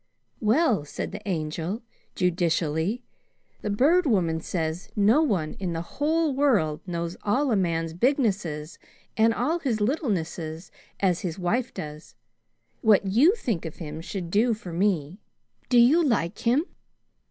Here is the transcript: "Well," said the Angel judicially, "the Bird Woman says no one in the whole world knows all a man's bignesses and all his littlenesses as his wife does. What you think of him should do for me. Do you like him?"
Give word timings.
"Well," 0.39 0.83
said 0.83 1.11
the 1.11 1.21
Angel 1.29 1.83
judicially, 2.15 3.03
"the 3.61 3.69
Bird 3.69 4.07
Woman 4.07 4.41
says 4.41 4.89
no 4.95 5.21
one 5.21 5.53
in 5.59 5.73
the 5.73 5.83
whole 6.01 6.33
world 6.33 6.81
knows 6.87 7.17
all 7.21 7.51
a 7.51 7.55
man's 7.55 7.93
bignesses 7.93 8.79
and 9.15 9.31
all 9.31 9.59
his 9.59 9.79
littlenesses 9.79 10.71
as 11.01 11.19
his 11.19 11.37
wife 11.37 11.71
does. 11.71 12.15
What 12.81 13.05
you 13.05 13.35
think 13.35 13.63
of 13.63 13.75
him 13.75 14.01
should 14.01 14.31
do 14.31 14.55
for 14.55 14.73
me. 14.73 15.21
Do 15.69 15.77
you 15.77 16.03
like 16.03 16.39
him?" 16.39 16.65